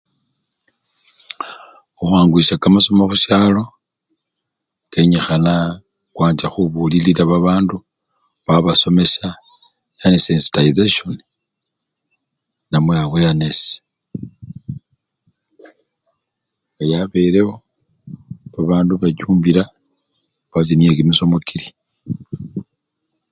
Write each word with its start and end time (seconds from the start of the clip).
Khukhwanguyisya 1.97 2.55
kamasomo 2.61 3.03
khusyalo, 3.09 3.63
kenyikhana 4.91 5.53
khwancha 6.13 6.47
khubulilila 6.53 7.23
babandu, 7.31 7.75
khwabasomesya 8.43 9.27
yani 9.99 10.17
sensitayisensyoni 10.25 11.23
namwe 12.69 12.93
aweyanesi, 13.03 13.73
nga 16.73 16.85
yabelewo, 16.91 17.55
babandu 18.53 18.93
bachumbila 19.01 19.63
kwanza 20.49 20.73
niye 20.75 20.93
kimisomo 20.97 21.37
kili. 21.47 21.69